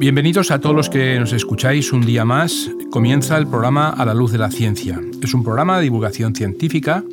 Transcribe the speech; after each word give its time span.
Bienvenidos 0.00 0.50
a 0.50 0.60
todos 0.60 0.74
los 0.74 0.88
que 0.88 1.20
nos 1.20 1.34
escucháis 1.34 1.92
un 1.92 2.00
día 2.00 2.24
más. 2.24 2.70
Comienza 2.90 3.36
el 3.36 3.46
programa 3.46 3.90
A 3.90 4.06
la 4.06 4.14
Luz 4.14 4.32
de 4.32 4.38
la 4.38 4.50
Ciencia. 4.50 4.98
Es 5.22 5.34
un 5.34 5.44
programa 5.44 5.76
de 5.76 5.82
divulgación 5.82 6.34
científica 6.34 7.04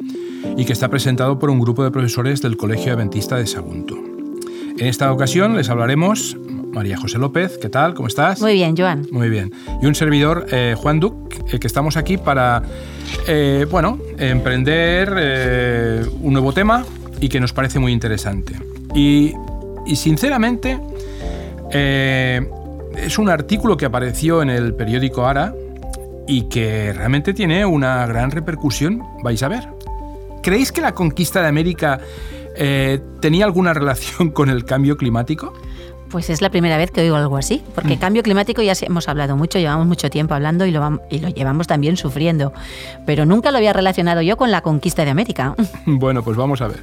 y 0.55 0.63
que 0.63 0.71
está 0.71 0.87
presentado 0.87 1.37
por 1.37 1.49
un 1.49 1.59
grupo 1.59 1.83
de 1.83 1.91
profesores 1.91 2.41
del 2.41 2.55
Colegio 2.55 2.93
Adventista 2.93 3.35
de 3.35 3.45
Sagunto. 3.45 3.97
En 4.77 4.87
esta 4.87 5.11
ocasión 5.11 5.57
les 5.57 5.69
hablaremos 5.69 6.37
María 6.71 6.95
José 6.95 7.17
López, 7.17 7.57
¿qué 7.61 7.67
tal? 7.67 7.93
¿Cómo 7.93 8.07
estás? 8.07 8.39
Muy 8.39 8.53
bien, 8.53 8.73
Joan. 8.77 9.05
Muy 9.11 9.29
bien. 9.29 9.51
Y 9.81 9.85
un 9.85 9.93
servidor, 9.93 10.45
eh, 10.53 10.73
Juan 10.77 11.01
Duc, 11.01 11.35
eh, 11.51 11.59
que 11.59 11.67
estamos 11.67 11.97
aquí 11.97 12.15
para, 12.15 12.63
eh, 13.27 13.65
bueno, 13.69 13.99
emprender 14.17 16.07
un 16.21 16.31
nuevo 16.31 16.53
tema 16.53 16.85
y 17.19 17.27
que 17.27 17.41
nos 17.41 17.51
parece 17.51 17.79
muy 17.79 17.91
interesante. 17.91 18.53
Y, 18.95 19.33
y 19.85 19.97
sinceramente, 19.97 20.79
es 22.95 23.17
un 23.17 23.29
artículo 23.29 23.77
que 23.77 23.85
apareció 23.85 24.41
en 24.41 24.49
el 24.49 24.73
periódico 24.73 25.25
Ara 25.25 25.53
y 26.27 26.43
que 26.43 26.93
realmente 26.93 27.33
tiene 27.33 27.65
una 27.65 28.05
gran 28.05 28.31
repercusión, 28.31 29.01
vais 29.23 29.41
a 29.43 29.47
ver. 29.47 29.69
¿Creéis 30.43 30.71
que 30.71 30.81
la 30.81 30.93
conquista 30.93 31.41
de 31.41 31.47
América 31.47 31.99
eh, 32.55 32.99
tenía 33.21 33.45
alguna 33.45 33.73
relación 33.73 34.31
con 34.33 34.49
el 34.49 34.65
cambio 34.65 34.97
climático? 34.97 35.53
Pues 36.09 36.29
es 36.29 36.41
la 36.41 36.49
primera 36.49 36.77
vez 36.77 36.89
que 36.91 37.01
oigo 37.01 37.17
algo 37.17 37.35
así, 37.35 37.61
porque 37.75 37.97
mm. 37.97 37.99
cambio 37.99 38.23
climático 38.23 38.61
ya 38.61 38.73
hemos 38.81 39.09
hablado 39.09 39.35
mucho, 39.35 39.59
llevamos 39.59 39.87
mucho 39.87 40.09
tiempo 40.09 40.33
hablando 40.33 40.65
y 40.65 40.71
lo, 40.71 41.01
y 41.09 41.19
lo 41.19 41.27
llevamos 41.27 41.67
también 41.67 41.97
sufriendo, 41.97 42.53
pero 43.05 43.25
nunca 43.25 43.51
lo 43.51 43.57
había 43.57 43.73
relacionado 43.73 44.21
yo 44.21 44.37
con 44.37 44.49
la 44.49 44.61
conquista 44.61 45.03
de 45.03 45.11
América. 45.11 45.55
Bueno, 45.85 46.23
pues 46.23 46.37
vamos 46.37 46.61
a 46.61 46.67
ver. 46.67 46.79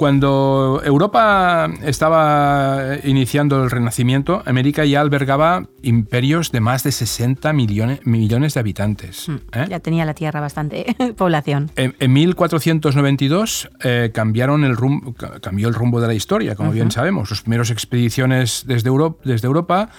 Cuando 0.00 0.80
Europa 0.82 1.68
estaba 1.82 2.96
iniciando 3.04 3.62
el 3.62 3.70
Renacimiento, 3.70 4.42
América 4.46 4.86
ya 4.86 5.02
albergaba 5.02 5.66
imperios 5.82 6.52
de 6.52 6.60
más 6.60 6.82
de 6.84 6.90
60 6.90 7.52
millones, 7.52 8.00
millones 8.06 8.54
de 8.54 8.60
habitantes. 8.60 9.28
Hmm. 9.28 9.36
¿eh? 9.52 9.66
Ya 9.68 9.80
tenía 9.80 10.06
la 10.06 10.14
Tierra 10.14 10.40
bastante 10.40 10.96
población. 11.18 11.70
En, 11.76 12.12
1492 12.14 13.68
eh, 13.84 14.10
cambiaron 14.14 14.64
el 14.64 14.74
rumbo, 14.74 15.12
cambió 15.12 15.68
el 15.68 15.74
rumbo 15.74 16.00
de 16.00 16.06
la 16.06 16.14
historia, 16.14 16.54
como 16.54 16.72
bien 16.72 16.90
sabemos. 16.90 17.28
Las 17.28 17.42
primeras 17.42 17.70
expediciones 17.70 18.64
desde 18.66 18.88
Europa, 18.88 19.20
desde 19.24 19.48
Europa 19.48 19.90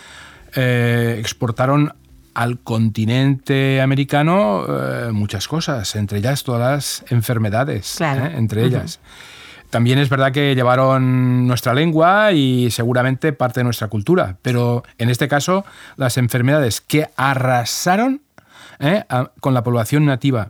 eh, 0.55 1.17
exportaron 1.19 1.93
al 2.33 2.57
continente 2.57 3.79
americano 3.79 4.65
muchas 5.11 5.47
cosas, 5.47 5.95
entre 5.95 6.17
ellas 6.17 6.43
todas 6.43 6.61
las 7.03 7.11
enfermedades, 7.11 8.01
entre 8.01 8.65
ellas. 8.65 8.99
También 9.71 9.99
es 9.99 10.09
verdad 10.09 10.33
que 10.33 10.53
llevaron 10.53 11.47
nuestra 11.47 11.73
lengua 11.73 12.33
y 12.33 12.69
seguramente 12.71 13.31
parte 13.31 13.61
de 13.61 13.63
nuestra 13.63 13.87
cultura, 13.87 14.37
pero 14.41 14.83
en 14.97 15.09
este 15.09 15.29
caso 15.29 15.63
las 15.95 16.17
enfermedades 16.17 16.81
que 16.81 17.07
arrasaron 17.15 18.21
¿eh? 18.79 19.05
con 19.39 19.53
la 19.53 19.63
población 19.63 20.05
nativa 20.05 20.49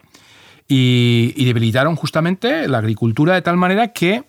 y, 0.68 1.46
debilitaron 1.46 1.96
justamente 1.96 2.68
la 2.68 2.80
agricultura 2.80 3.36
de 3.36 3.44
tal 3.44 3.58
manera 3.58 3.90
que 3.90 4.24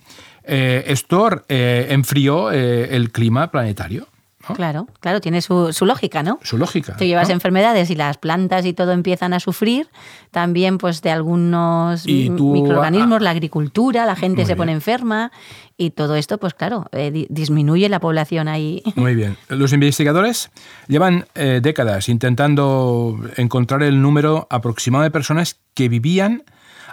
eh, 0.45 0.85
esto 0.87 1.43
eh, 1.49 1.87
enfrió 1.89 2.51
el 2.51 3.13
clima 3.13 3.51
planetario. 3.51 4.09
Claro, 4.55 4.89
claro, 5.01 5.21
tiene 5.21 5.41
su, 5.41 5.73
lógica, 5.83 6.23
¿no? 6.23 6.39
Su 6.43 6.59
lógica. 6.59 6.97
Te 6.97 7.07
llevas 7.07 7.31
enfermedades 7.31 7.91
y 7.91 7.95
las 7.95 8.19
plantas 8.19 8.67
y 8.67 8.73
todo 8.73 8.93
empiezan 8.93 9.33
a 9.35 9.41
sufrir, 9.41 9.89
también 10.31 10.79
pues 10.79 11.03
de 11.03 11.11
algunos 11.11 12.07
microorganismos, 12.07 13.23
la 13.23 13.31
agricultura, 13.31 14.05
la 14.07 14.17
gente 14.17 14.45
se 14.45 14.57
pone 14.57 14.73
enferma 14.73 15.31
y 15.77 15.91
todo 15.91 16.17
esto, 16.17 16.39
pues 16.39 16.55
claro, 16.55 16.87
eh, 16.93 17.27
disminuye 17.29 17.89
la 17.89 18.01
población 18.01 18.49
ahí. 18.49 18.83
Muy 18.97 19.15
bien. 19.15 19.37
Los 19.49 19.73
investigadores 19.73 20.51
llevan 20.89 21.27
eh, 21.35 21.61
décadas 21.63 22.09
intentando 22.09 23.19
encontrar 23.37 23.83
el 23.83 24.03
número 24.03 24.47
aproximado 24.51 25.05
de 25.05 25.11
personas 25.11 25.61
que 25.75 25.89
vivían 25.89 26.45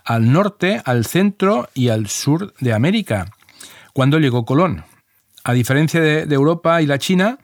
al 0.05 0.31
norte, 0.31 0.81
al 0.85 1.05
centro 1.05 1.69
y 1.73 1.89
al 1.89 2.07
sur 2.07 2.53
de 2.59 2.73
América 2.73 3.27
cuando 3.93 4.19
llegó 4.19 4.45
Colón. 4.45 4.85
A 5.43 5.53
diferencia 5.53 6.01
de, 6.01 6.35
Europa 6.35 6.81
y 6.81 6.85
la 6.85 6.97
China, 6.97 7.37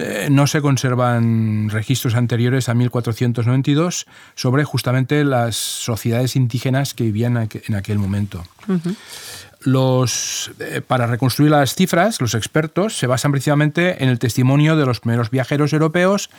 eh, 0.00 0.28
no 0.30 0.46
se 0.46 0.60
conservan 0.60 1.68
registros 1.70 2.14
anteriores 2.14 2.68
a 2.68 2.74
1492 2.74 4.06
sobre 4.34 4.64
justamente 4.64 5.24
las 5.24 5.56
sociedades 5.56 6.36
indígenas 6.36 6.94
que 6.94 7.04
vivían 7.04 7.48
en 7.52 7.74
aquel 7.74 7.98
momento. 7.98 8.44
los, 9.62 10.52
eh, 10.60 10.80
para 10.86 11.06
reconstruir 11.06 11.50
las 11.50 11.74
cifras, 11.74 12.20
los 12.20 12.34
expertos 12.34 12.96
se 12.96 13.06
basan 13.06 13.32
principalmente 13.32 14.02
en 14.02 14.08
el 14.08 14.18
testimonio 14.18 14.76
de 14.76 14.86
los 14.86 15.00
primeros 15.00 15.30
viajeros 15.30 15.72
europeos 15.72 16.30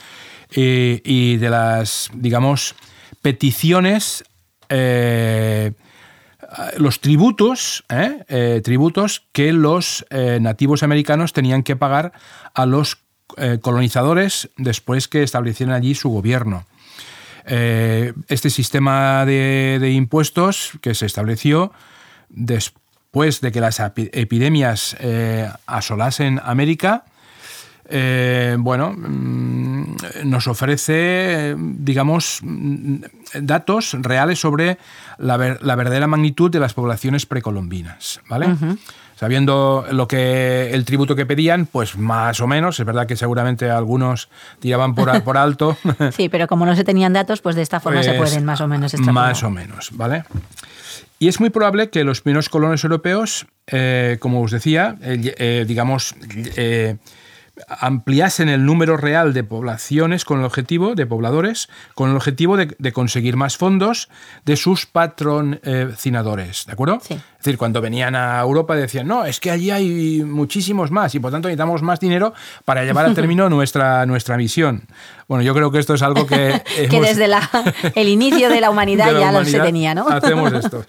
eh, 0.51 1.01
y 1.03 1.37
de 1.37 1.49
las, 1.49 2.09
digamos, 2.13 2.75
peticiones 3.21 4.23
los 6.77 6.99
tributos, 6.99 7.83
¿eh? 7.89 8.23
Eh, 8.27 8.61
tributos 8.63 9.23
que 9.31 9.53
los 9.53 10.05
eh, 10.09 10.39
nativos 10.41 10.83
americanos 10.83 11.33
tenían 11.33 11.63
que 11.63 11.75
pagar 11.75 12.13
a 12.53 12.65
los 12.65 12.97
colonizadores 13.61 14.49
después 14.57 15.07
que 15.07 15.21
establecieran 15.21 15.75
allí 15.75 15.93
su 15.93 16.09
gobierno. 16.09 16.65
este 17.45 18.49
sistema 18.49 19.23
de, 19.23 19.91
impuestos 19.93 20.71
que 20.81 20.95
se 20.95 21.05
estableció 21.05 21.71
después 22.29 23.39
de 23.39 23.51
que 23.51 23.61
las 23.61 23.79
epidemias 23.79 24.97
asolasen 25.67 26.41
América, 26.43 27.05
bueno, 28.59 28.93
mm, 28.95 29.95
nos 30.25 30.47
ofrece, 30.47 31.55
digamos, 31.57 32.39
mm, 32.43 32.95
datos 33.41 33.95
reales 33.99 34.39
sobre 34.39 34.77
la, 35.17 35.37
verdadera 35.37 36.07
magnitud 36.07 36.51
de 36.51 36.59
las 36.59 36.73
poblaciones 36.73 37.25
precolombinas, 37.25 38.21
¿vale? 38.29 38.47
Sabiendo 39.19 39.85
lo 39.91 40.07
que 40.07 40.69
el 40.71 40.85
tributo 40.85 41.13
que 41.13 41.25
pedían, 41.25 41.65
pues 41.65 41.97
más 41.97 42.39
o 42.39 42.47
menos, 42.47 42.79
es 42.79 42.85
verdad 42.85 43.05
que 43.05 43.17
seguramente 43.17 43.69
algunos 43.69 44.29
tiraban 44.59 44.95
por, 44.95 45.23
por 45.23 45.35
alto. 45.35 45.75
sí, 46.15 46.29
pero 46.29 46.47
como 46.47 46.65
no 46.65 46.73
se 46.73 46.85
tenían 46.85 47.11
datos, 47.11 47.41
pues 47.41 47.57
de 47.57 47.61
esta 47.61 47.81
forma 47.81 48.01
se 48.01 48.13
pues 48.13 48.29
pueden 48.29 48.45
más 48.45 48.61
o 48.61 48.67
menos 48.69 48.93
extrapolar. 48.93 49.27
Más 49.27 49.43
o 49.43 49.49
menos, 49.49 49.89
¿vale? 49.91 50.23
Y 51.19 51.27
es 51.27 51.41
muy 51.41 51.49
probable 51.49 51.89
que 51.89 52.05
los 52.05 52.21
primeros 52.21 52.47
colonos 52.47 52.81
europeos, 52.85 53.45
eh, 53.67 54.15
como 54.21 54.41
os 54.41 54.51
decía, 54.51 54.95
eh, 55.01 55.35
eh, 55.37 55.65
digamos, 55.67 56.15
ampliasen 57.67 58.49
el 58.49 58.65
número 58.65 58.97
real 58.97 59.33
de 59.33 59.43
poblaciones 59.43 60.25
con 60.25 60.39
el 60.39 60.45
objetivo, 60.45 60.95
de 60.95 61.05
pobladores, 61.05 61.69
con 61.95 62.09
el 62.09 62.15
objetivo 62.15 62.57
de, 62.57 62.91
conseguir 62.91 63.35
más 63.35 63.57
fondos 63.57 64.09
de 64.45 64.55
sus 64.55 64.85
patrocinadores, 64.85 66.65
¿de 66.65 66.71
acuerdo? 66.71 66.99
Es 67.09 67.45
decir, 67.45 67.57
cuando 67.57 67.81
venían 67.81 68.15
a 68.15 68.39
Europa 68.41 68.75
decían, 68.75 69.07
no, 69.07 69.25
es 69.25 69.39
que 69.39 69.51
allí 69.51 69.71
hay 69.71 70.23
muchísimos 70.23 70.91
más 70.91 71.15
y 71.15 71.19
por 71.19 71.31
tanto 71.31 71.47
necesitamos 71.47 71.81
más 71.81 71.99
dinero 71.99 72.33
para 72.65 72.83
llevar 72.83 73.05
a 73.05 73.13
término 73.13 73.49
nuestra, 73.49 74.05
nuestra 74.05 74.37
misión. 74.37 74.83
Bueno, 75.27 75.43
yo 75.43 75.53
creo 75.53 75.71
que 75.71 75.79
esto 75.79 75.93
es 75.93 76.01
algo 76.01 76.25
que... 76.25 76.61
que 76.89 77.01
desde 77.01 77.29
el 77.95 78.07
inicio 78.07 78.49
de 78.49 78.61
la 78.61 78.69
humanidad 78.71 79.11
ya 79.17 79.31
lo 79.31 79.45
se 79.45 79.59
tenía, 79.59 79.93
¿no? 79.93 80.07
Hacemos 80.09 80.51
esto. 80.53 80.85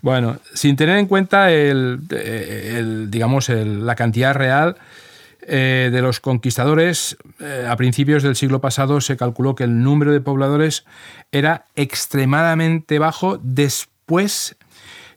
Bueno, 0.00 0.38
sin 0.52 0.76
tener 0.76 0.98
en 0.98 1.06
cuenta 1.06 1.50
el, 1.50 2.00
digamos, 3.10 3.48
la 3.48 3.94
cantidad 3.94 4.34
real 4.34 4.76
eh, 5.46 5.90
de 5.92 6.02
los 6.02 6.20
conquistadores, 6.20 7.16
eh, 7.40 7.66
a 7.68 7.76
principios 7.76 8.22
del 8.22 8.36
siglo 8.36 8.60
pasado 8.60 9.00
se 9.00 9.16
calculó 9.16 9.54
que 9.54 9.64
el 9.64 9.82
número 9.82 10.12
de 10.12 10.20
pobladores 10.20 10.84
era 11.32 11.66
extremadamente 11.76 12.98
bajo 12.98 13.38
después 13.42 14.56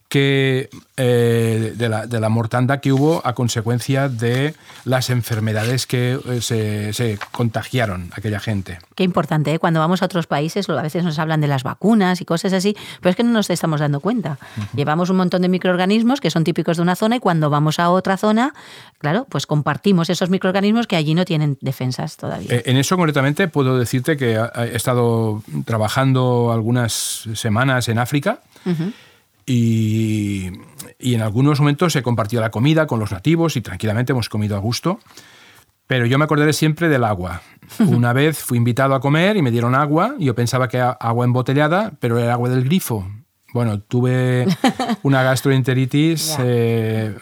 que 0.10 0.70
eh, 0.96 1.74
de, 1.76 1.90
la, 1.90 2.08
de, 2.08 2.20
la, 2.22 2.30
mortandad 2.30 2.80
que 2.80 2.94
hubo 2.94 3.22
a 3.26 3.34
consecuencia 3.34 4.08
de 4.08 4.56
las 4.86 5.10
enfermedades 5.10 5.86
que 5.86 6.18
eh, 6.26 6.94
se, 6.94 7.20
contagiaron 7.32 8.10
aquella 8.16 8.40
gente. 8.40 8.80
Qué 8.96 9.04
importante, 9.04 9.54
¿eh? 9.54 9.60
cuando 9.60 9.82
vamos 9.82 10.02
a 10.02 10.06
otros 10.06 10.26
países 10.26 10.70
a 10.70 10.82
veces 10.82 11.04
nos 11.04 11.20
hablan 11.20 11.42
de 11.42 11.48
las 11.48 11.64
vacunas 11.64 12.22
y 12.22 12.26
cosas 12.26 12.54
así, 12.54 12.76
pero 13.02 13.12
es 13.12 13.16
que 13.18 13.24
no 13.24 13.32
nos 13.32 13.50
estamos 13.50 13.82
dando 13.82 14.00
cuenta. 14.00 14.38
Llevamos 14.76 15.10
un 15.10 15.18
montón 15.18 15.42
de 15.42 15.50
microorganismos 15.50 16.22
que 16.22 16.32
son 16.32 16.46
típicos 16.46 16.78
de 16.78 16.84
una 16.84 16.96
zona 16.96 17.18
y 17.18 17.20
cuando 17.20 17.50
vamos 17.50 17.80
a 17.80 17.90
otra 17.90 18.16
zona, 18.16 18.54
claro, 19.00 19.28
pues 19.30 19.46
compartimos 19.46 20.10
esos 20.10 20.30
microorganismos 20.30 20.88
que 20.88 20.96
allí 20.96 21.16
no 21.16 21.26
tienen 21.26 21.58
defensas 21.60 22.16
todavía. 22.16 22.48
en 22.50 22.78
eso 22.78 22.96
concretamente 22.96 23.50
puedo 23.50 23.78
decirte 23.78 24.16
que 24.16 24.36
he 24.36 24.76
estado 24.76 25.44
trabajando 25.66 26.52
algunas 26.54 27.28
semanas 27.34 27.90
en 27.90 28.00
África. 28.00 28.40
Y, 29.48 30.52
en 31.00 31.22
algunos 31.22 31.60
momentos 31.60 31.96
he 31.96 32.04
compartido 32.04 32.42
la 32.42 32.52
comida 32.52 32.86
con 32.86 33.00
los 33.00 33.12
nativos 33.12 33.56
y 33.56 33.62
tranquilamente 33.62 34.12
hemos 34.12 34.30
comido 34.30 34.56
a 34.56 34.60
gusto. 34.60 35.00
Pero 35.88 36.06
yo 36.06 36.18
me 36.20 36.26
acordaré 36.26 36.52
siempre 36.52 36.90
del 36.90 37.06
agua. 37.06 37.42
Una 37.80 38.14
vez 38.14 38.38
fui 38.38 38.58
invitado 38.58 38.94
a 38.94 39.00
comer 39.00 39.38
y 39.38 39.42
me 39.42 39.52
dieron 39.52 39.74
agua. 39.74 40.16
Y 40.20 40.26
yo 40.26 40.36
pensaba 40.36 40.68
que 40.68 40.78
era 40.78 40.92
agua 40.92 41.26
embotellada, 41.26 41.94
pero 42.00 42.20
era 42.20 42.34
agua 42.34 42.50
del 42.50 42.66
grifo. 42.66 43.10
Bueno, 43.54 43.80
tuve 43.80 44.46
una 45.04 45.24
gastroenteritis 45.24 46.36
eh, 46.40 47.16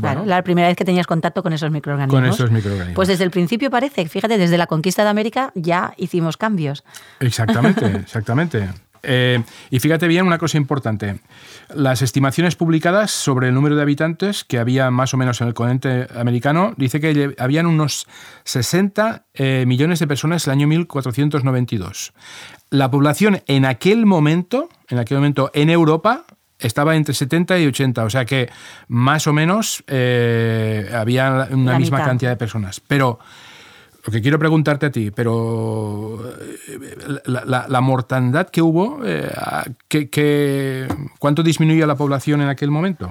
Claro, 0.00 0.24
la 0.24 0.42
primera 0.42 0.68
vez 0.68 0.76
que 0.76 0.84
tenías 0.84 1.06
contacto 1.06 1.42
con 1.42 1.52
esos 1.52 1.70
microorganismos. 1.70 2.20
Con 2.20 2.28
esos 2.28 2.50
microorganismos. 2.50 2.94
Pues 2.94 3.08
desde 3.08 3.24
el 3.24 3.30
principio 3.30 3.70
parece, 3.70 4.08
fíjate, 4.08 4.38
desde 4.38 4.56
la 4.56 4.66
conquista 4.66 5.02
de 5.02 5.10
América 5.10 5.52
ya 5.54 5.94
hicimos 5.96 6.36
cambios. 6.36 6.84
Exactamente, 7.20 7.86
exactamente. 7.96 8.68
Eh, 9.04 9.42
y 9.70 9.80
fíjate 9.80 10.08
bien 10.08 10.26
una 10.26 10.38
cosa 10.38 10.56
importante. 10.56 11.20
Las 11.74 12.02
estimaciones 12.02 12.56
publicadas 12.56 13.10
sobre 13.10 13.48
el 13.48 13.54
número 13.54 13.76
de 13.76 13.82
habitantes 13.82 14.44
que 14.44 14.58
había 14.58 14.90
más 14.90 15.14
o 15.14 15.16
menos 15.16 15.40
en 15.40 15.48
el 15.48 15.54
continente 15.54 16.06
americano 16.18 16.74
dice 16.76 17.00
que 17.00 17.34
habían 17.38 17.66
unos 17.66 18.06
60 18.44 19.26
eh, 19.34 19.64
millones 19.66 19.98
de 19.98 20.06
personas 20.06 20.46
en 20.46 20.52
el 20.52 20.58
año 20.58 20.66
1492. 20.68 22.12
La 22.70 22.90
población 22.90 23.42
en 23.46 23.64
aquel 23.64 24.06
momento, 24.06 24.68
en 24.88 24.98
aquel 24.98 25.18
momento 25.18 25.50
en 25.54 25.70
Europa, 25.70 26.24
estaba 26.58 26.96
entre 26.96 27.14
70 27.14 27.58
y 27.58 27.66
80, 27.66 28.04
o 28.04 28.10
sea 28.10 28.24
que 28.24 28.50
más 28.88 29.26
o 29.26 29.32
menos 29.32 29.84
eh, 29.86 30.90
había 30.92 31.48
una 31.50 31.78
misma 31.78 32.04
cantidad 32.04 32.30
de 32.30 32.36
personas. 32.36 32.80
Pero 32.80 33.18
lo 34.06 34.12
que 34.12 34.20
quiero 34.20 34.38
preguntarte 34.38 34.86
a 34.86 34.90
ti, 34.90 35.10
pero 35.10 36.20
eh, 36.68 37.20
la, 37.26 37.80
mortandad 37.80 38.48
que 38.48 38.60
hubo, 38.60 39.00
eh, 39.04 39.30
¿qué, 39.88 40.88
cuánto 41.18 41.42
disminuyó 41.42 41.86
la 41.86 41.96
población 41.96 42.42
en 42.42 42.48
aquel 42.48 42.70
momento? 42.70 43.10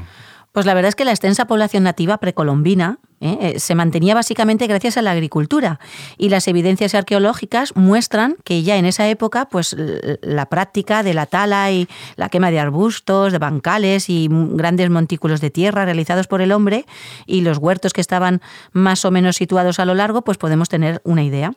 Pues 0.52 0.68
la 0.68 0.76
verdad 0.76 0.90
es 0.90 0.96
que 0.96 1.04
la 1.04 1.12
extensa 1.12 1.46
población 1.46 1.84
nativa 1.84 2.20
precolombina 2.20 3.00
¿eh? 3.24 3.60
Se 3.60 3.74
mantenía 3.74 4.14
básicamente 4.14 4.68
gracias 4.68 4.98
a 4.98 5.02
la 5.02 5.12
agricultura 5.12 5.80
y 6.18 6.30
las 6.30 6.48
evidencias 6.48 6.94
arqueológicas 6.94 7.76
muestran 7.76 8.36
que 8.44 8.64
ya 8.64 8.78
en 8.78 8.86
esa 8.86 9.08
época 9.08 9.46
pues 9.46 9.76
la 10.22 10.46
práctica 10.48 11.04
de 11.04 11.14
la 11.14 11.26
tala 11.26 11.72
y 11.72 11.88
la 12.16 12.30
quema 12.30 12.52
de 12.52 12.60
arbustos, 12.60 13.32
de 13.32 13.40
bancales 13.40 14.10
y 14.10 14.28
grandes 14.30 14.90
montículos 14.90 15.42
de 15.42 15.50
tierra 15.50 15.86
realizados 15.86 16.28
por 16.28 16.42
el 16.42 16.52
hombre 16.52 16.86
y 17.26 17.42
los 17.42 17.58
huertos 17.58 17.94
que 17.94 18.02
estaban 18.02 18.42
más 18.72 19.06
o 19.06 19.12
menos 19.12 19.38
situados 19.38 19.80
a 19.80 19.86
lo 19.86 19.96
largo, 19.96 20.24
pues 20.24 20.38
podemos 20.38 20.70
tener 20.70 21.02
una 21.04 21.24
idea. 21.24 21.54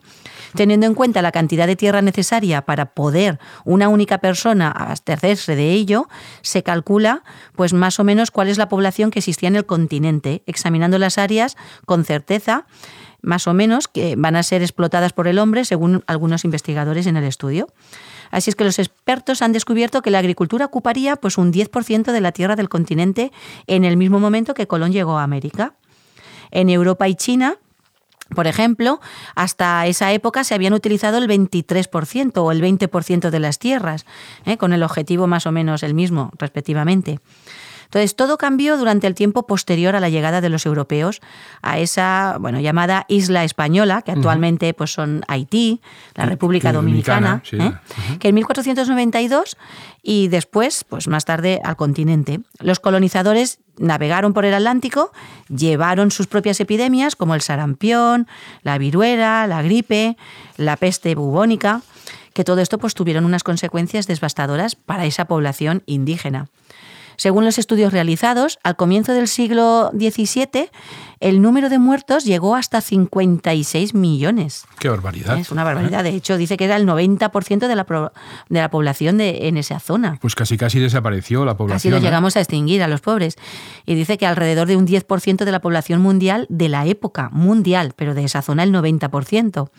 Teniendo 0.55 0.87
en 0.87 0.95
cuenta 0.95 1.23
la 1.23 1.33
cantidad 1.33 1.67
de 1.67 1.77
tierra 1.77 2.03
necesaria 2.03 2.63
para 2.63 2.87
poder 2.87 3.39
una 3.65 3.89
única 3.89 4.19
persona 4.19 4.71
abastecerse 4.71 5.57
de 5.57 5.73
ello, 5.73 6.09
se 6.43 6.63
calcula 6.63 7.23
pues 7.57 7.73
más 7.73 7.99
o 7.99 8.05
menos 8.05 8.31
cuál 8.31 8.49
es 8.49 8.59
la 8.59 8.69
población 8.69 9.11
que 9.11 9.19
existía 9.19 9.49
en 9.49 9.57
el 9.57 9.67
continente, 9.67 10.43
examinando 10.47 10.99
las 10.99 11.19
áreas 11.19 11.56
con 11.85 12.05
certeza 12.05 12.67
más 13.23 13.47
o 13.47 13.55
menos 13.55 13.88
que 13.88 14.14
van 14.17 14.37
a 14.37 14.43
ser 14.43 14.62
explotadas 14.62 15.12
por 15.12 15.26
el 15.26 15.38
hombre 15.38 15.64
según 15.64 16.05
algunos 16.06 16.44
investigadores 16.44 17.06
en 17.06 17.17
el 17.17 17.25
estudio. 17.25 17.69
Así 18.31 18.50
es 18.50 18.56
que 18.56 18.64
los 18.64 18.79
expertos 18.79 19.43
han 19.43 19.53
descubierto 19.53 20.03
que 20.03 20.11
la 20.11 20.19
agricultura 20.19 20.67
ocuparía 20.67 21.17
pues 21.17 21.38
un 21.38 21.53
10% 21.53 22.12
de 22.12 22.20
la 22.20 22.32
tierra 22.32 22.56
del 22.56 22.69
continente 22.69 23.32
en 23.67 23.85
el 23.85 23.97
mismo 23.97 24.20
momento 24.20 24.55
que 24.55 24.67
Colón 24.67 24.93
llegó 24.93 25.19
a 25.19 25.25
América. 25.25 25.75
En 26.50 26.70
Europa 26.70 27.08
y 27.08 27.14
China 27.14 27.58
por 28.35 28.49
ejemplo, 28.49 29.00
hasta 29.37 29.87
esa 29.87 30.12
época 30.12 30.43
se 30.43 30.55
habían 30.55 30.73
utilizado 30.73 31.19
el 31.19 31.29
23% 31.29 32.38
o 32.38 32.50
el 32.50 32.61
20% 32.61 33.31
de 33.31 33.38
las 33.38 33.61
tierras, 33.61 34.05
¿eh? 34.44 34.56
con 34.56 34.73
el 34.73 34.82
objetivo 34.82 35.29
más 35.29 35.47
o 35.47 35.53
menos 35.53 35.85
el 35.85 35.94
mismo, 35.94 36.32
respectivamente. 36.37 37.20
Entonces, 37.87 38.15
todo 38.15 38.37
cambió 38.37 38.77
durante 38.77 39.06
el 39.06 39.15
tiempo 39.15 39.47
posterior 39.47 39.97
a 39.97 40.00
la 40.00 40.09
llegada 40.09 40.41
de 40.41 40.49
los 40.49 40.67
europeos 40.67 41.21
a 41.62 41.79
esa 41.79 42.37
bueno, 42.41 42.61
llamada 42.61 43.06
isla 43.09 43.44
española, 43.44 44.03
que 44.03 44.12
actualmente 44.12 44.73
pues, 44.75 44.93
son 44.93 45.23
Haití, 45.29 45.81
la 46.15 46.27
República 46.27 46.73
Dominicana, 46.73 47.43
¿eh? 47.53 47.73
que 48.19 48.29
en 48.29 48.35
1492 48.35 49.56
y 50.03 50.29
después, 50.29 50.85
pues 50.85 51.09
más 51.09 51.25
tarde, 51.25 51.61
al 51.65 51.77
continente. 51.77 52.41
Los 52.61 52.79
colonizadores 52.79 53.59
navegaron 53.79 54.32
por 54.35 54.44
el 54.44 54.55
Atlántico, 54.55 55.12
llevaron 55.49 56.11
sus 56.11 56.27
propias 56.27 56.61
epidemias 56.61 57.17
como 57.17 57.35
el 57.35 57.41
sarampión, 57.41 58.27
la 58.62 58.79
viruela, 58.79 59.47
la 59.47 59.62
gripe, 59.62 60.17
la 60.56 60.77
peste 60.77 61.15
bubónica, 61.15 61.82
que 62.32 62.44
todo 62.44 62.61
esto 62.61 62.79
pues 62.79 62.94
tuvieron 62.94 63.25
unas 63.25 63.43
consecuencias 63.43 64.06
devastadoras 64.06 64.77
para 64.77 65.06
esa 65.06 65.25
población 65.25 65.82
indígena. 65.87 66.49
Según 67.17 67.45
los 67.45 67.59
estudios 67.59 67.93
realizados, 67.93 68.59
al 68.63 68.77
comienzo 68.77 69.13
del 69.13 69.29
siglo 69.29 69.91
XVII, 69.95 70.71
el 71.19 71.41
número 71.41 71.71
de 71.71 71.79
muertos 71.79 72.25
llegó 72.25 72.57
hasta 72.57 72.83
56 72.83 73.95
millones. 73.95 74.65
¡Qué 74.79 74.91
barbaridad! 74.91 75.39
Es 75.39 75.51
una 75.51 75.65
barbaridad. 75.65 76.05
De 76.05 76.11
hecho, 76.11 76.37
dice 76.37 76.59
que 76.59 76.67
era 76.67 76.77
el 76.77 76.87
90% 76.87 77.69
de 77.69 77.75
la, 77.75 78.13
de 78.49 78.61
la 78.61 78.71
población 78.71 79.17
de, 79.17 79.49
en 79.49 79.57
esa 79.57 79.81
zona. 79.81 80.19
Pues 80.21 80.35
casi 80.35 80.59
casi 80.59 80.79
desapareció 80.79 81.47
la 81.47 81.57
población. 81.57 81.77
Así 81.77 81.91
lo 81.91 81.97
¿eh? 81.97 82.01
llegamos 82.01 82.37
a 82.37 82.41
extinguir 82.41 82.83
a 82.83 82.89
los 82.89 83.01
pobres. 83.01 83.37
Y 83.87 83.95
dice 83.95 84.19
que 84.19 84.27
alrededor 84.27 84.69
de 84.69 84.77
un 84.77 84.87
10% 84.87 85.45
de 85.45 85.53
la 85.53 85.61
población 85.61 86.03
mundial 86.03 86.47
de 86.51 86.69
la 86.69 86.85
época 86.85 87.31
mundial, 87.31 87.95
pero 87.97 88.15
de 88.15 88.25
esa 88.25 88.43
zona 88.43 88.63
el 88.63 88.73
90%. 88.73 89.71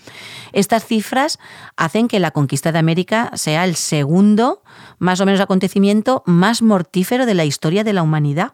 Estas 0.53 0.85
cifras 0.85 1.37
hacen 1.75 2.07
que 2.07 2.19
la 2.19 2.31
conquista 2.31 2.71
de 2.71 2.79
América 2.79 3.29
sea 3.35 3.63
el 3.65 3.75
segundo, 3.75 4.63
más 4.97 5.21
o 5.21 5.25
menos, 5.25 5.39
acontecimiento 5.39 6.23
más 6.25 6.63
mortífero 6.63 7.26
de 7.27 7.35
la 7.35 7.45
historia 7.45 7.83
de 7.83 7.93
la 7.93 8.01
humanidad 8.01 8.53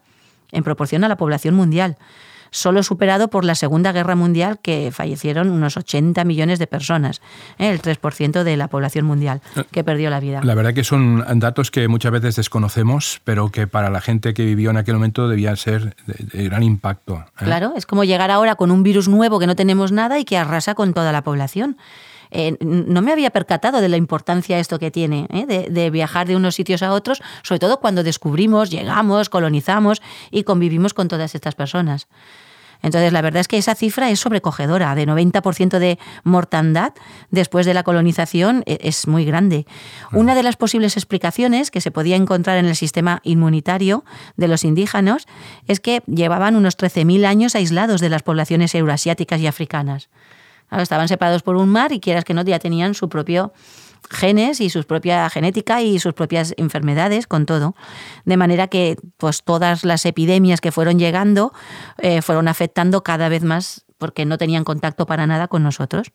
en 0.51 0.63
proporción 0.63 1.05
a 1.05 1.07
la 1.07 1.15
población 1.15 1.55
mundial 1.55 1.97
solo 2.53 2.83
superado 2.83 3.29
por 3.29 3.43
la 3.43 3.55
Segunda 3.55 3.91
Guerra 3.91 4.15
Mundial, 4.15 4.59
que 4.61 4.91
fallecieron 4.93 5.49
unos 5.49 5.75
80 5.75 6.23
millones 6.23 6.59
de 6.59 6.67
personas, 6.67 7.21
¿eh? 7.57 7.69
el 7.69 7.81
3% 7.81 8.43
de 8.43 8.57
la 8.57 8.67
población 8.67 9.05
mundial 9.05 9.41
que 9.71 9.83
perdió 9.83 10.09
la 10.09 10.19
vida. 10.19 10.41
La 10.43 10.53
verdad 10.53 10.73
que 10.73 10.83
son 10.83 11.25
datos 11.39 11.71
que 11.71 11.87
muchas 11.87 12.11
veces 12.11 12.35
desconocemos, 12.35 13.21
pero 13.23 13.49
que 13.49 13.65
para 13.65 13.89
la 13.89 14.01
gente 14.01 14.33
que 14.33 14.45
vivió 14.45 14.69
en 14.69 14.77
aquel 14.77 14.93
momento 14.95 15.27
debían 15.27 15.57
ser 15.57 15.95
de, 16.05 16.43
gran 16.43 16.63
impacto. 16.63 17.15
¿eh? 17.15 17.43
Claro, 17.43 17.73
es 17.75 17.87
como 17.87 18.03
llegar 18.03 18.29
ahora 18.29 18.55
con 18.55 18.69
un 18.69 18.83
virus 18.83 19.09
nuevo 19.09 19.39
que 19.39 19.47
no 19.47 19.55
tenemos 19.55 19.91
nada 19.91 20.19
y 20.19 20.25
que 20.25 20.37
arrasa 20.37 20.75
con 20.75 20.93
toda 20.93 21.11
la 21.11 21.23
población. 21.23 21.77
Eh, 22.33 22.57
no 22.59 23.01
me 23.01 23.11
había 23.11 23.29
percatado 23.29 23.79
de 23.79 23.89
la 23.89 23.97
importancia 23.97 24.59
esto 24.59 24.79
que 24.79 24.91
tiene, 24.91 25.27
de, 25.47 25.69
de, 25.69 25.89
viajar 25.89 26.27
de 26.27 26.35
unos 26.35 26.55
sitios 26.55 26.81
a 26.81 26.91
otros, 26.91 27.21
sobre 27.43 27.59
todo 27.59 27.79
cuando 27.79 28.03
descubrimos, 28.03 28.71
llegamos, 28.71 29.29
colonizamos 29.29 30.01
y 30.31 30.43
convivimos 30.43 30.93
con 30.93 31.07
todas 31.07 31.35
estas 31.35 31.55
personas. 31.55 32.07
Entonces, 32.83 33.13
la 33.13 33.21
verdad 33.21 33.39
es 33.39 33.47
que 33.47 33.57
esa 33.57 33.75
cifra 33.75 34.11
es 34.11 34.19
sobrecogedora, 34.19 34.93
de 34.93 35.07
90% 35.07 35.79
de 35.79 35.97
mortandad 36.23 36.93
después 37.31 37.65
de 37.65 37.73
la 37.73 37.83
colonización 37.83 38.61
e, 38.65 38.77
es 38.81 39.07
muy 39.07 39.25
grande. 39.25 39.65
Una 40.11 40.35
de 40.35 40.43
las 40.43 40.57
posibles 40.57 40.97
explicaciones 40.97 41.71
que 41.71 41.81
se 41.81 41.91
podía 41.91 42.17
encontrar 42.17 42.57
en 42.57 42.65
el 42.65 42.75
sistema 42.75 43.21
inmunitario 43.23 44.03
de 44.35 44.49
los 44.49 44.65
indígenas 44.65 45.25
es 45.65 45.79
que 45.79 46.03
llevaban 46.07 46.57
unos 46.57 46.77
13.000 46.77 47.25
años 47.25 47.55
aislados 47.55 48.01
de 48.01 48.09
las 48.09 48.21
poblaciones 48.21 48.75
euroasiáticas 48.75 49.39
y 49.39 49.47
africanas. 49.47 50.09
Estaban 50.81 51.07
separados 51.07 51.43
por 51.43 51.55
un 51.55 51.69
mar 51.69 51.91
y 51.91 51.99
quieras 51.99 52.23
que 52.23 52.33
no, 52.33 52.43
ya 52.43 52.59
tenían 52.59 52.93
su 52.93 53.09
propio 53.09 53.53
genes 54.09 54.61
y 54.61 54.69
su 54.69 54.83
propia 54.83 55.29
genética 55.29 55.81
y 55.81 55.99
sus 55.99 56.13
propias 56.13 56.53
enfermedades, 56.57 57.27
con 57.27 57.45
todo. 57.45 57.75
De 58.25 58.37
manera 58.37 58.67
que 58.67 58.97
pues, 59.17 59.43
todas 59.43 59.83
las 59.85 60.05
epidemias 60.05 60.61
que 60.61 60.71
fueron 60.71 60.99
llegando 60.99 61.53
eh, 61.97 62.21
fueron 62.21 62.47
afectando 62.47 63.03
cada 63.03 63.29
vez 63.29 63.43
más 63.43 63.85
porque 63.97 64.25
no 64.25 64.37
tenían 64.37 64.63
contacto 64.63 65.05
para 65.05 65.27
nada 65.27 65.47
con 65.47 65.63
nosotros. 65.63 66.11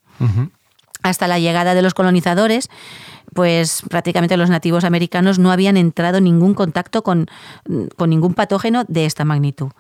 Hasta 1.03 1.27
la 1.27 1.39
llegada 1.39 1.75
de 1.75 1.81
los 1.81 1.95
colonizadores, 1.95 2.69
pues 3.35 3.83
prácticamente 3.89 4.37
los 4.37 4.51
nativos 4.51 4.85
americanos 4.85 5.39
no 5.39 5.51
habían 5.51 5.77
entrado 5.77 6.19
en 6.19 6.25
ningún 6.25 6.55
contacto 6.55 7.03
con, 7.03 7.27
con 7.97 8.11
ningún 8.11 8.35
patógeno 8.35 8.85
de 8.89 9.07
esta 9.07 9.25
magnitud. 9.25 9.71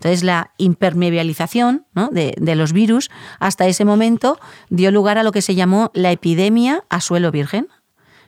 Entonces, 0.00 0.24
la 0.24 0.52
impermeabilización 0.56 1.84
de, 2.10 2.54
los 2.56 2.72
virus 2.72 3.10
hasta 3.38 3.66
ese 3.66 3.84
momento 3.84 4.40
dio 4.70 4.90
lugar 4.90 5.18
a 5.18 5.22
lo 5.22 5.30
que 5.30 5.42
se 5.42 5.54
llamó 5.54 5.90
la 5.92 6.10
epidemia 6.10 6.84
a 6.88 7.02
suelo 7.02 7.30
virgen. 7.30 7.68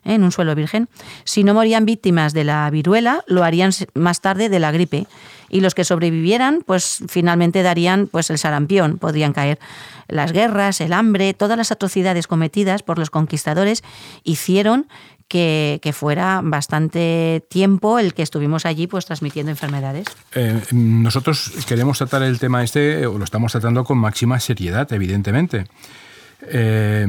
En 0.04 0.22
un 0.22 0.32
suelo 0.32 0.54
virgen. 0.54 0.88
Si 1.24 1.44
no 1.44 1.54
morían 1.54 1.84
víctimas 1.84 2.32
de 2.32 2.44
la 2.44 2.68
viruela, 2.70 3.24
lo 3.26 3.44
harían 3.44 3.72
más 3.94 4.20
tarde 4.20 4.48
de 4.48 4.58
la 4.58 4.72
gripe. 4.72 5.06
Y 5.48 5.60
los 5.60 5.74
que 5.74 5.84
sobrevivieran, 5.84 6.62
pues 6.64 7.04
finalmente 7.08 7.62
darían 7.62 8.06
pues 8.06 8.30
el 8.30 8.38
sarampión, 8.38 8.98
podrían 8.98 9.32
caer. 9.32 9.58
Las 10.08 10.32
guerras, 10.32 10.80
el 10.80 10.92
hambre, 10.92 11.34
todas 11.34 11.58
las 11.58 11.70
atrocidades 11.70 12.26
cometidas 12.26 12.82
por 12.82 12.98
los 12.98 13.10
conquistadores 13.10 13.84
hicieron 14.24 14.86
que, 15.32 15.94
fuera 15.94 16.40
bastante 16.42 17.44
tiempo 17.48 17.98
el 17.98 18.12
que 18.12 18.22
estuvimos 18.22 18.66
allí 18.66 18.86
pues 18.86 19.06
transmitiendo 19.06 19.50
enfermedades. 19.50 20.06
Eh, 20.34 20.60
nosotros 20.72 21.52
queremos 21.66 21.98
tratar 21.98 22.22
el 22.22 22.38
tema 22.38 22.62
este, 22.62 23.06
o 23.06 23.16
lo 23.18 23.24
estamos 23.24 23.52
tratando 23.52 23.84
con 23.84 23.98
máxima 23.98 24.38
seriedad, 24.40 24.92
evidentemente. 24.92 25.66
Eh, 26.44 27.06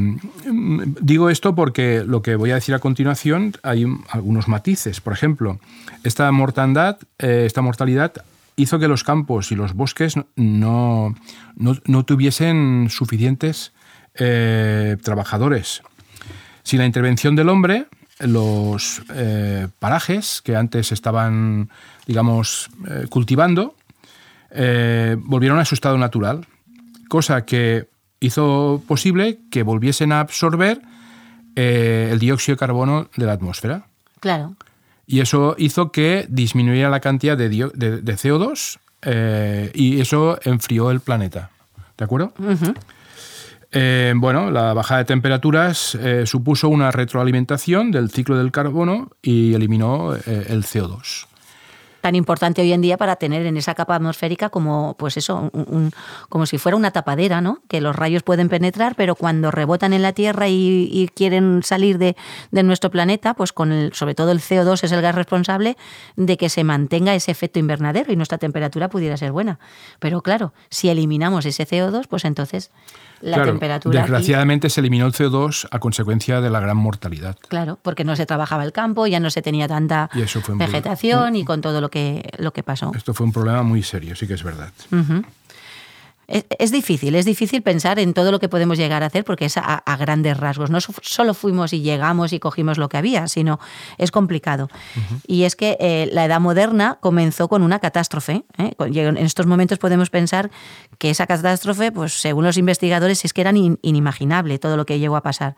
digo 1.02 1.30
esto 1.30 1.56
porque 1.56 2.04
lo 2.06 2.22
que 2.22 2.36
voy 2.36 2.52
a 2.52 2.56
decir 2.56 2.76
a 2.76 2.80
continuación 2.80 3.54
hay 3.64 3.86
algunos 4.10 4.48
matices. 4.48 5.02
Por 5.02 5.14
ejemplo, 5.14 5.60
esta 6.04 6.32
mortandad, 6.32 6.98
eh, 7.20 7.44
esta 7.46 7.62
mortalidad 7.62 8.14
hizo 8.56 8.78
que 8.80 8.88
los 8.88 9.04
campos 9.04 9.52
y 9.52 9.56
los 9.56 9.74
bosques 9.74 10.16
no, 10.36 11.16
no, 11.56 12.06
tuviesen 12.06 12.88
suficientes 12.90 13.72
trabajadores. 14.14 15.82
Sin 16.62 16.80
la 16.80 16.86
intervención 16.86 17.36
del 17.36 17.50
hombre, 17.50 17.88
los 18.20 19.02
eh, 19.14 19.68
parajes 19.80 20.42
que 20.42 20.56
antes 20.56 20.92
estaban, 20.92 21.70
digamos, 22.06 22.70
eh, 22.88 23.06
cultivando, 23.10 23.76
eh, 24.52 25.18
volvieron 25.20 25.60
a 25.60 25.66
su 25.66 25.76
estado 25.76 25.98
natural, 25.98 26.46
cosa 27.10 27.46
que 27.46 27.88
hizo 28.24 28.82
posible 28.88 29.40
que 29.52 29.64
volviesen 29.64 30.12
a 30.12 30.22
absorber 30.22 30.82
eh, 31.56 32.10
el 32.12 32.20
dióxido 32.20 32.56
de 32.56 32.60
carbono 32.60 33.10
de 33.16 33.26
la 33.26 33.34
atmósfera. 33.34 33.86
Claro. 34.20 34.56
Y 35.06 35.20
eso 35.20 35.56
hizo 35.58 35.92
que 35.92 36.26
disminuyera 36.30 36.90
la 36.90 37.02
cantidad 37.02 37.38
de, 37.38 37.50
CO2 37.50 38.80
eh, 39.02 39.72
y 39.74 40.00
eso 40.00 40.40
enfrió 40.44 40.92
el 40.92 41.02
planeta. 41.02 41.50
¿De 41.98 42.06
acuerdo? 42.06 42.34
Eh, 43.72 44.14
bueno, 44.16 44.50
la 44.50 44.74
bajada 44.74 45.00
de 45.00 45.06
temperaturas 45.06 45.98
supuso 46.26 46.70
una 46.70 46.92
retroalimentación 46.92 47.92
del 47.92 48.10
ciclo 48.10 48.38
del 48.38 48.52
carbono 48.52 49.12
y 49.22 49.54
eliminó 49.54 50.16
el 50.16 50.64
CO2 50.64 51.28
tan 52.04 52.16
importante 52.16 52.62
hoy 52.62 52.74
en 52.74 52.82
día 52.82 52.98
para 52.98 53.16
tener 53.16 53.46
en 53.46 53.56
esa 53.56 53.76
capa 53.76 53.96
atmosférica 53.96 54.50
como, 54.50 54.94
pues 55.00 55.16
eso, 55.16 55.50
como 56.28 56.46
si 56.46 56.58
fuera 56.58 56.76
una 56.76 56.92
tapadera, 56.92 57.40
¿no? 57.40 57.62
Que 57.70 57.80
los 57.80 57.96
rayos 57.96 58.24
pueden 58.24 58.50
penetrar, 58.50 58.96
pero 58.98 59.16
cuando 59.16 59.52
rebotan 59.52 59.94
en 59.94 60.02
la 60.02 60.12
Tierra 60.12 60.50
y, 60.50 61.10
quieren 61.16 61.64
salir 61.64 61.98
de, 62.00 62.18
nuestro 62.52 62.92
planeta, 62.92 63.36
pues 63.36 63.54
con 63.54 63.72
el, 63.72 63.94
sobre 63.94 64.16
todo 64.16 64.34
el 64.34 64.42
CO2 64.42 64.84
es 64.84 64.92
el 64.92 65.02
gas 65.02 65.16
responsable 65.16 65.78
de 66.18 66.36
que 66.36 66.50
se 66.50 66.66
mantenga 66.66 67.16
ese 67.16 67.32
efecto 67.32 67.60
invernadero 67.60 68.12
y 68.12 68.18
nuestra 68.18 68.38
temperatura 68.38 68.90
pudiera 68.90 69.16
ser 69.16 69.32
buena. 69.32 69.60
Pero 70.00 70.22
claro, 70.22 70.52
si 70.70 70.90
eliminamos 70.90 71.46
ese 71.46 71.66
CO2, 71.66 72.08
pues 72.10 72.26
entonces 72.26 72.70
la 73.24 73.44
temperatura. 73.44 74.02
Desgraciadamente 74.02 74.70
se 74.70 74.82
eliminó 74.82 75.06
el 75.06 75.14
CO2 75.14 75.68
a 75.72 75.80
consecuencia 75.80 76.42
de 76.42 76.50
la 76.50 76.60
gran 76.60 76.78
mortalidad. 76.78 77.38
Claro, 77.48 77.80
porque 77.82 78.04
no 78.04 78.16
se 78.16 78.26
trabajaba 78.26 78.64
el 78.64 78.74
campo, 78.74 79.08
ya 79.08 79.20
no 79.20 79.30
se 79.30 79.42
tenía 79.42 79.68
tanta 79.68 80.10
vegetación 80.56 81.36
y 81.38 81.46
con 81.46 81.62
todo 81.62 81.80
lo 81.80 81.90
que, 81.94 82.28
lo 82.40 82.52
que 82.52 82.64
pasó. 82.64 82.92
Esto 82.96 83.14
fue 83.14 83.28
un 83.28 83.32
problema 83.32 83.62
muy 83.62 83.84
serio, 83.84 84.16
sí 84.16 84.26
que 84.26 84.34
es 84.34 84.44
verdad. 84.44 84.74
Es, 86.26 86.72
difícil, 86.72 87.14
es 87.14 87.26
difícil 87.26 87.62
pensar 87.62 88.00
en 88.00 88.14
todo 88.14 88.32
lo 88.32 88.40
que 88.40 88.48
podemos 88.50 88.78
llegar 88.78 89.04
a 89.04 89.08
hacer 89.08 89.24
porque 89.24 89.46
es 89.46 89.58
a, 89.58 89.84
grandes 90.00 90.38
rasgos. 90.38 90.72
No 90.72 90.80
solo 90.80 91.34
fuimos 91.34 91.74
y 91.74 91.82
llegamos 91.82 92.34
y 92.34 92.40
cogimos 92.40 92.78
lo 92.78 92.90
que 92.90 92.98
había, 92.98 93.28
sino 93.28 93.60
es 93.98 94.10
complicado. 94.10 94.70
Y 95.28 95.44
es 95.44 95.56
que 95.56 95.78
eh, 95.80 96.10
la 96.12 96.26
edad 96.26 96.40
moderna 96.40 96.98
comenzó 97.02 97.50
con 97.50 97.62
una 97.62 97.80
catástrofe. 97.80 98.46
¿eh? 98.58 98.74
En 98.80 99.18
estos 99.18 99.46
momentos 99.46 99.78
podemos 99.78 100.10
pensar 100.10 100.50
que 100.98 101.10
esa 101.10 101.28
catástrofe, 101.28 101.92
pues 101.92 102.14
según 102.14 102.46
los 102.46 102.58
investigadores, 102.58 103.26
es 103.26 103.34
que 103.34 103.42
era 103.42 103.52
inimaginable 103.52 104.58
todo 104.60 104.78
lo 104.78 104.86
que 104.86 104.98
llegó 104.98 105.18
a 105.18 105.22
pasar. 105.22 105.56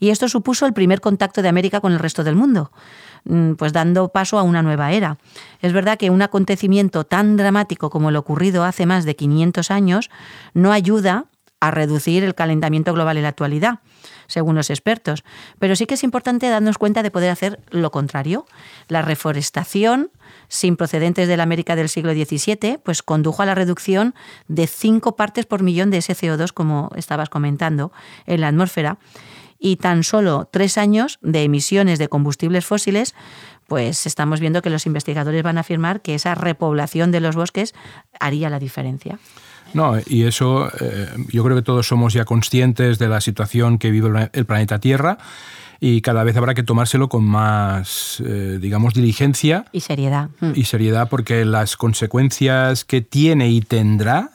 Y 0.00 0.08
esto 0.08 0.28
supuso 0.28 0.66
el 0.66 0.72
primer 0.72 1.00
contacto 1.00 1.42
de 1.42 1.50
América 1.50 1.80
con 1.80 1.92
el 1.92 1.98
resto 1.98 2.24
del 2.24 2.34
mundo. 2.34 2.72
Mm, 3.28 3.54
pues 3.54 3.72
dando 3.72 4.08
paso 4.08 4.38
a 4.38 4.42
una 4.42 4.62
nueva 4.62 4.92
era. 4.92 5.18
Es 5.60 5.72
verdad 5.72 5.98
que 5.98 6.10
un 6.10 6.22
acontecimiento 6.22 7.04
tan 7.04 7.36
dramático 7.36 7.90
como 7.90 8.12
lo 8.12 8.20
ocurrido 8.20 8.62
hace 8.62 8.86
más 8.86 9.04
de 9.04 9.16
500 9.16 9.70
años 9.72 10.10
no 10.54 10.72
ayuda 10.72 11.26
a 11.58 11.72
reducir 11.72 12.22
el 12.22 12.36
calentamiento 12.36 12.92
global 12.92 13.16
en 13.16 13.24
la 13.24 13.30
actualidad, 13.30 13.80
según 14.28 14.54
los 14.54 14.70
expertos. 14.70 15.24
Pero 15.58 15.74
sí 15.74 15.86
que 15.86 15.94
es 15.94 16.04
importante 16.04 16.48
darnos 16.48 16.78
cuenta 16.78 17.02
de 17.02 17.10
poder 17.10 17.30
hacer 17.30 17.58
lo 17.70 17.90
contrario. 17.90 18.46
La 18.88 19.02
reforestación, 19.02 20.10
sin 20.48 20.76
procedentes 20.76 21.26
de 21.26 21.36
la 21.36 21.42
América 21.42 21.74
del 21.74 21.88
siglo 21.88 22.12
XVII, 22.12 22.78
pues 22.84 23.02
condujo 23.02 23.42
a 23.42 23.46
la 23.46 23.56
reducción 23.56 24.14
de 24.46 24.68
5 24.68 25.16
partes 25.16 25.46
por 25.46 25.62
millón 25.62 25.90
de 25.90 25.98
ese 25.98 26.14
CO2, 26.14 26.52
como 26.52 26.90
estabas 26.94 27.28
comentando, 27.28 27.90
en 28.26 28.42
la 28.42 28.48
atmósfera 28.48 28.98
y 29.58 29.76
tan 29.76 30.04
solo 30.04 30.48
tres 30.50 30.78
años 30.78 31.18
de 31.22 31.42
emisiones 31.42 31.98
de 31.98 32.08
combustibles 32.08 32.64
fósiles, 32.64 33.14
pues 33.66 34.06
estamos 34.06 34.40
viendo 34.40 34.62
que 34.62 34.70
los 34.70 34.86
investigadores 34.86 35.42
van 35.42 35.58
a 35.58 35.62
afirmar 35.62 36.00
que 36.00 36.14
esa 36.14 36.34
repoblación 36.34 37.10
de 37.10 37.20
los 37.20 37.36
bosques 37.36 37.74
haría 38.20 38.50
la 38.50 38.58
diferencia. 38.58 39.18
No, 39.74 39.94
y 40.06 40.24
eso 40.24 40.70
eh, 40.80 41.08
yo 41.28 41.42
creo 41.44 41.56
que 41.56 41.62
todos 41.62 41.86
somos 41.88 42.12
ya 42.12 42.24
conscientes 42.24 42.98
de 42.98 43.08
la 43.08 43.20
situación 43.20 43.78
que 43.78 43.90
vive 43.90 44.30
el 44.32 44.46
planeta 44.46 44.78
Tierra 44.78 45.18
y 45.80 46.00
cada 46.00 46.24
vez 46.24 46.36
habrá 46.36 46.54
que 46.54 46.62
tomárselo 46.62 47.08
con 47.08 47.24
más, 47.24 48.22
eh, 48.24 48.58
digamos, 48.60 48.94
diligencia. 48.94 49.66
Y 49.72 49.80
seriedad. 49.80 50.30
Y 50.54 50.64
seriedad 50.64 51.08
porque 51.08 51.44
las 51.44 51.76
consecuencias 51.76 52.84
que 52.84 53.02
tiene 53.02 53.50
y 53.50 53.60
tendrá 53.60 54.30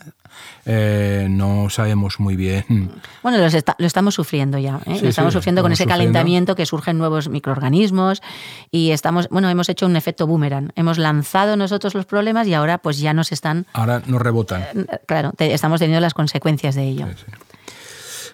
eh, 0.65 1.27
no 1.29 1.69
sabemos 1.69 2.19
muy 2.19 2.35
bien. 2.35 2.91
Bueno, 3.23 3.37
lo 3.37 3.87
estamos 3.87 4.15
sufriendo 4.15 4.57
ya. 4.57 4.79
¿eh? 4.85 4.99
lo 5.01 5.09
estamos 5.09 5.33
sufriendo 5.33 5.61
con 5.61 5.71
ese 5.71 5.85
calentamiento 5.85 6.55
que 6.55 6.65
surgen 6.65 6.97
nuevos 6.97 7.29
microorganismos 7.29 8.21
y 8.69 8.91
estamos, 8.91 9.27
bueno, 9.29 9.49
hemos 9.49 9.69
hecho 9.69 9.85
un 9.85 9.95
efecto 9.95 10.27
boomerang. 10.27 10.71
Hemos 10.75 10.97
lanzado 10.97 11.57
nosotros 11.57 11.95
los 11.95 12.05
problemas 12.05 12.47
y 12.47 12.53
ahora 12.53 12.77
pues 12.77 12.99
ya 12.99 13.13
nos 13.13 13.31
están... 13.31 13.65
Ahora 13.73 14.01
nos 14.05 14.21
rebotan. 14.21 14.61
Eh, 14.61 14.85
claro, 15.05 15.33
estamos 15.37 15.79
teniendo 15.79 16.01
las 16.01 16.13
consecuencias 16.13 16.75
de 16.75 16.83
ello. 16.83 17.07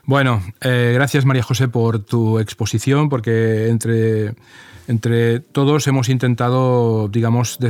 Bueno, 0.03 0.41
gracias 0.61 1.25
María 1.25 1.43
José 1.43 1.67
por 1.67 1.99
tu 1.99 2.39
exposición, 2.39 3.09
porque 3.09 3.67
entre 3.67 4.35
entre 4.87 5.39
todos 5.39 5.85
hemos 5.87 6.09
intentado, 6.09 7.09
digamos, 7.09 7.59
eh, 7.61 7.69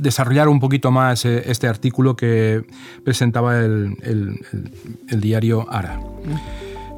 desarrollar 0.00 0.48
un 0.48 0.60
poquito 0.60 0.90
más 0.90 1.24
eh, 1.24 1.44
este 1.46 1.68
artículo 1.68 2.16
que 2.16 2.64
presentaba 3.04 3.58
el, 3.58 4.40
diario 5.08 5.66
Ara. 5.70 6.00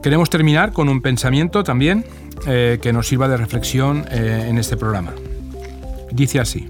Queremos 0.02 0.30
terminar 0.30 0.72
con 0.72 0.88
un 0.88 1.02
pensamiento 1.02 1.64
también 1.64 2.04
eh, 2.46 2.78
que 2.80 2.92
nos 2.92 3.08
sirva 3.08 3.28
de 3.28 3.36
reflexión 3.36 4.04
en 4.10 4.56
este 4.56 4.76
programa. 4.76 5.12
Dice 6.12 6.40
así, 6.40 6.68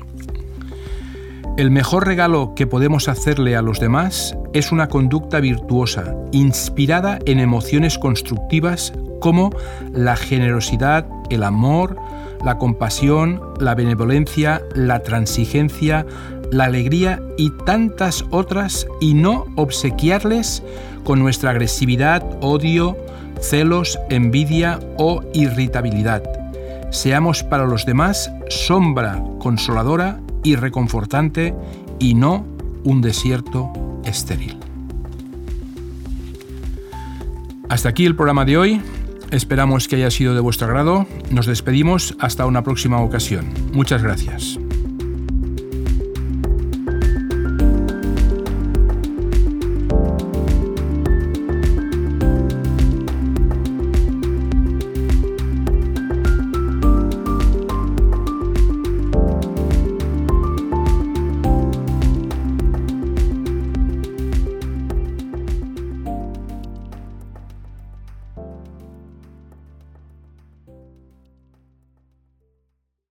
el 1.56 1.70
mejor 1.70 2.06
regalo 2.06 2.54
que 2.56 2.66
podemos 2.66 3.08
hacerle 3.08 3.56
a 3.56 3.62
los 3.62 3.78
demás 3.78 4.34
es 4.52 4.72
una 4.72 4.88
conducta 4.88 5.40
virtuosa, 5.40 6.14
inspirada 6.32 7.18
en 7.26 7.38
emociones 7.38 7.98
constructivas 7.98 8.92
como 9.20 9.50
la 9.92 10.16
generosidad, 10.16 11.06
el 11.28 11.42
amor, 11.42 11.96
la 12.44 12.58
compasión, 12.58 13.40
la 13.58 13.74
benevolencia, 13.74 14.62
la 14.74 15.02
transigencia, 15.02 16.06
la 16.50 16.64
alegría 16.64 17.22
y 17.36 17.50
tantas 17.64 18.24
otras 18.30 18.86
y 19.00 19.14
no 19.14 19.46
obsequiarles 19.56 20.62
con 21.04 21.18
nuestra 21.20 21.50
agresividad, 21.50 22.24
odio, 22.40 22.96
celos, 23.40 23.98
envidia 24.10 24.80
o 24.96 25.22
irritabilidad. 25.32 26.22
Seamos 26.90 27.42
para 27.42 27.66
los 27.66 27.86
demás 27.86 28.30
sombra 28.48 29.22
consoladora 29.38 30.20
y 30.42 30.56
reconfortante 30.56 31.54
y 31.98 32.14
no 32.14 32.44
un 32.84 33.00
desierto 33.00 33.72
estéril. 34.04 34.56
Hasta 37.68 37.90
aquí 37.90 38.04
el 38.04 38.16
programa 38.16 38.44
de 38.44 38.58
hoy. 38.58 38.82
Esperamos 39.30 39.86
que 39.86 39.96
haya 39.96 40.10
sido 40.10 40.34
de 40.34 40.40
vuestro 40.40 40.66
agrado. 40.66 41.06
Nos 41.30 41.46
despedimos 41.46 42.16
hasta 42.18 42.46
una 42.46 42.62
próxima 42.62 43.00
ocasión. 43.00 43.46
Muchas 43.72 44.02
gracias. 44.02 44.58